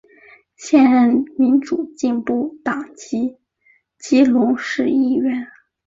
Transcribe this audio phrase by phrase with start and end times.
[0.55, 3.37] 现任民主进步党籍
[3.99, 5.45] 基隆市议员。